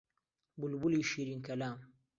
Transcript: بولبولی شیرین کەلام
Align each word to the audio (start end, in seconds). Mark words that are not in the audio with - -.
بولبولی 0.59 1.01
شیرین 1.09 1.39
کەلام 1.47 1.77